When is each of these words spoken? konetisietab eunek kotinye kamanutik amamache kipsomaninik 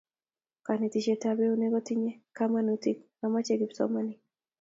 konetisietab 0.65 1.37
eunek 1.47 1.71
kotinye 1.75 2.11
kamanutik 2.35 2.97
amamache 3.15 3.53
kipsomaninik 3.59 4.19